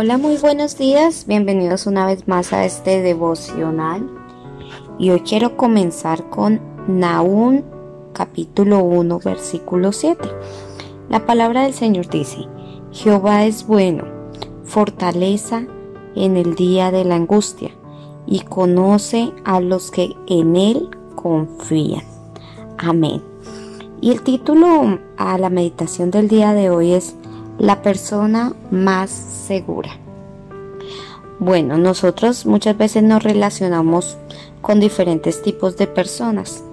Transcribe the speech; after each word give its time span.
Hola, 0.00 0.16
muy 0.16 0.36
buenos 0.36 0.78
días. 0.78 1.24
Bienvenidos 1.26 1.88
una 1.88 2.06
vez 2.06 2.28
más 2.28 2.52
a 2.52 2.64
este 2.64 3.02
devocional. 3.02 4.08
Y 4.96 5.10
hoy 5.10 5.22
quiero 5.22 5.56
comenzar 5.56 6.30
con 6.30 6.60
Naúm 6.86 7.64
capítulo 8.12 8.78
1 8.78 9.18
versículo 9.18 9.90
7. 9.90 10.20
La 11.08 11.26
palabra 11.26 11.64
del 11.64 11.74
Señor 11.74 12.08
dice, 12.08 12.46
Jehová 12.92 13.44
es 13.44 13.66
bueno, 13.66 14.04
fortaleza 14.62 15.66
en 16.14 16.36
el 16.36 16.54
día 16.54 16.92
de 16.92 17.04
la 17.04 17.16
angustia 17.16 17.72
y 18.24 18.42
conoce 18.42 19.32
a 19.44 19.58
los 19.58 19.90
que 19.90 20.14
en 20.28 20.54
él 20.54 20.90
confían. 21.16 22.04
Amén. 22.78 23.20
Y 24.00 24.12
el 24.12 24.22
título 24.22 25.00
a 25.16 25.38
la 25.38 25.50
meditación 25.50 26.12
del 26.12 26.28
día 26.28 26.54
de 26.54 26.70
hoy 26.70 26.92
es 26.92 27.16
la 27.58 27.82
persona 27.82 28.52
más 28.70 29.10
segura. 29.10 29.90
Bueno, 31.40 31.76
nosotros 31.76 32.46
muchas 32.46 32.76
veces 32.76 33.02
nos 33.02 33.22
relacionamos 33.22 34.16
con 34.60 34.80
diferentes 34.80 35.42
tipos 35.42 35.76
de 35.76 35.86
personas. 35.86 36.64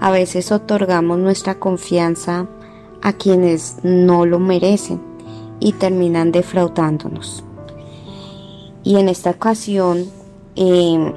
A 0.00 0.10
veces 0.10 0.52
otorgamos 0.52 1.18
nuestra 1.18 1.56
confianza 1.56 2.46
a 3.02 3.12
quienes 3.12 3.78
no 3.82 4.26
lo 4.26 4.38
merecen 4.38 5.00
y 5.60 5.72
terminan 5.72 6.32
defraudándonos. 6.32 7.44
Y 8.82 8.96
en 8.96 9.08
esta 9.08 9.30
ocasión, 9.30 10.04
em, 10.56 11.12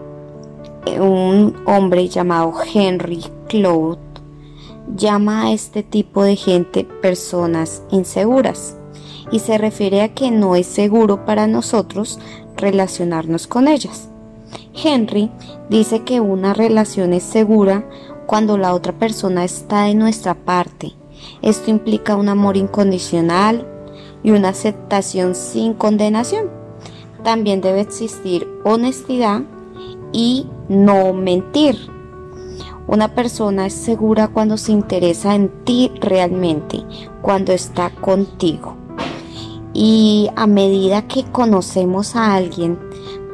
un 1.00 1.56
hombre 1.66 2.08
llamado 2.08 2.54
Henry 2.74 3.24
Cloud 3.48 3.98
llama 4.96 5.44
a 5.44 5.52
este 5.52 5.84
tipo 5.84 6.24
de 6.24 6.36
gente 6.36 6.86
personas 7.02 7.84
inseguras 7.92 8.77
y 9.32 9.40
se 9.40 9.58
refiere 9.58 10.02
a 10.02 10.14
que 10.14 10.32
no 10.32 10.56
es 10.56 10.68
seguro 10.68 11.26
para 11.26 11.48
nosotros 11.48 12.20
relacionarnos 12.56 13.48
con 13.48 13.68
ellas. 13.68 14.10
Henry 14.74 15.32
dice 15.70 16.04
que 16.04 16.20
una 16.20 16.54
relación 16.54 17.14
es 17.14 17.24
segura 17.24 17.88
cuando 18.26 18.58
la 18.58 18.74
otra 18.74 18.94
persona 18.94 19.44
está 19.44 19.84
de 19.84 19.96
nuestra 19.96 20.34
parte. 20.36 20.94
Esto 21.42 21.72
implica 21.72 22.16
un 22.16 22.30
amor 22.30 22.58
incondicional 22.58 23.66
y 24.24 24.32
una 24.32 24.50
aceptación 24.50 25.36
sin 25.36 25.74
condenación. 25.74 26.50
También 27.24 27.62
debe 27.62 27.82
existir 27.82 28.48
honestidad 28.64 29.42
y 30.14 30.48
no 30.70 31.14
mentir. 31.14 31.78
Una 32.88 33.14
persona 33.14 33.66
es 33.66 33.74
segura 33.74 34.30
cuando 34.30 34.58
se 34.58 34.72
interesa 34.72 35.36
en 35.36 35.50
ti 35.66 35.92
realmente, 36.00 36.84
cuando 37.22 37.52
está 37.52 37.90
contigo. 37.90 38.87
Y 39.80 40.32
a 40.36 40.48
medida 40.48 41.08
que 41.08 41.24
conocemos 41.24 42.16
a 42.16 42.34
alguien, 42.34 42.80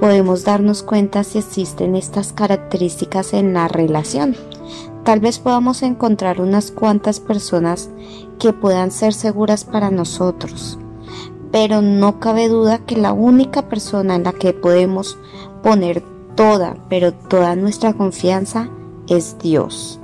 podemos 0.01 0.43
darnos 0.43 0.83
cuenta 0.83 1.23
si 1.23 1.37
existen 1.37 1.95
estas 1.95 2.33
características 2.33 3.31
en 3.31 3.53
la 3.53 3.69
relación. 3.69 4.35
Tal 5.05 5.21
vez 5.21 5.39
podamos 5.39 5.83
encontrar 5.83 6.41
unas 6.41 6.71
cuantas 6.71 7.21
personas 7.21 7.89
que 8.39 8.51
puedan 8.51 8.91
ser 8.91 9.13
seguras 9.13 9.63
para 9.63 9.89
nosotros, 9.89 10.77
pero 11.53 11.81
no 11.81 12.19
cabe 12.19 12.49
duda 12.49 12.79
que 12.79 12.97
la 12.97 13.13
única 13.13 13.69
persona 13.69 14.15
en 14.17 14.23
la 14.23 14.33
que 14.33 14.51
podemos 14.51 15.17
poner 15.63 16.03
toda, 16.35 16.75
pero 16.89 17.13
toda 17.13 17.55
nuestra 17.55 17.93
confianza 17.93 18.69
es 19.07 19.37
Dios. 19.39 19.97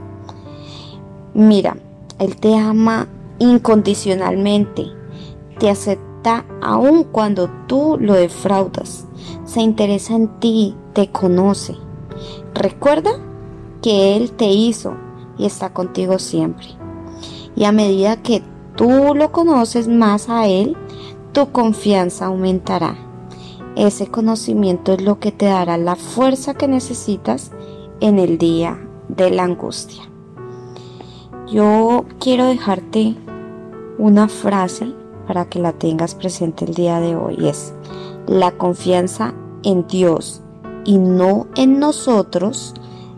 Mira, 1.33 1.75
Él 2.17 2.37
te 2.37 2.55
ama 2.55 3.09
incondicionalmente, 3.39 4.85
te 5.59 5.69
acepta 5.69 6.08
aun 6.61 7.03
cuando 7.03 7.49
tú 7.67 7.97
lo 7.99 8.13
defraudas. 8.13 9.07
Se 9.45 9.61
interesa 9.61 10.15
en 10.15 10.27
ti, 10.39 10.75
te 10.93 11.09
conoce. 11.11 11.75
Recuerda 12.53 13.11
que 13.81 14.15
Él 14.15 14.31
te 14.31 14.47
hizo 14.47 14.95
y 15.37 15.45
está 15.45 15.73
contigo 15.73 16.19
siempre. 16.19 16.67
Y 17.55 17.63
a 17.63 17.71
medida 17.71 18.21
que 18.21 18.43
tú 18.75 19.13
lo 19.15 19.31
conoces 19.31 19.87
más 19.87 20.29
a 20.29 20.47
Él, 20.47 20.75
tu 21.31 21.51
confianza 21.51 22.25
aumentará. 22.25 22.95
Ese 23.75 24.07
conocimiento 24.07 24.93
es 24.93 25.01
lo 25.01 25.19
que 25.19 25.31
te 25.31 25.45
dará 25.45 25.77
la 25.77 25.95
fuerza 25.95 26.53
que 26.53 26.67
necesitas 26.67 27.51
en 28.01 28.19
el 28.19 28.37
día 28.37 28.79
de 29.07 29.29
la 29.29 29.43
angustia. 29.43 30.03
Yo 31.47 32.05
quiero 32.19 32.45
dejarte 32.45 33.15
una 33.97 34.27
frase 34.27 34.93
para 35.29 35.45
que 35.45 35.59
la 35.59 35.73
tengas 35.73 36.15
presente 36.15 36.65
el 36.65 36.73
día 36.73 36.99
de 36.99 37.15
hoy 37.15 37.47
es 37.47 37.71
la 38.25 38.49
confianza 38.49 39.35
en 39.61 39.85
Dios 39.87 40.41
y 40.85 40.97
no 40.97 41.45
en 41.55 41.79
nosotros 41.79 42.73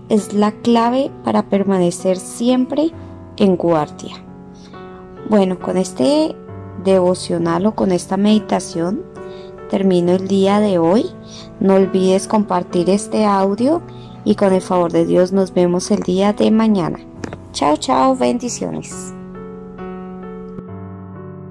es 0.09 0.33
la 0.33 0.51
clave 0.51 1.09
para 1.23 1.47
permanecer 1.47 2.17
siempre 2.17 2.91
en 3.37 3.55
guardia. 3.55 4.13
Bueno, 5.29 5.57
con 5.57 5.77
este 5.77 6.35
devocional 6.83 7.65
o 7.67 7.75
con 7.75 7.93
esta 7.93 8.17
meditación 8.17 9.03
termino 9.69 10.11
el 10.11 10.27
día 10.27 10.59
de 10.59 10.79
hoy. 10.79 11.05
No 11.61 11.75
olvides 11.75 12.27
compartir 12.27 12.89
este 12.89 13.23
audio 13.23 13.81
y 14.25 14.35
con 14.35 14.51
el 14.51 14.61
favor 14.61 14.91
de 14.91 15.05
Dios 15.05 15.31
nos 15.31 15.53
vemos 15.53 15.89
el 15.91 16.01
día 16.01 16.33
de 16.33 16.51
mañana. 16.51 16.99
Chao, 17.53 17.77
chao, 17.77 18.17
bendiciones. 18.17 19.13